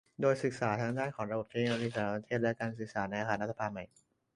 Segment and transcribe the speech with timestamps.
[0.21, 3.83] โดยศึกษาทั้งด้านของระบบเทคโนโลยีสารสนเทศและการสื่อสารในอาคารรัฐสภาใหม่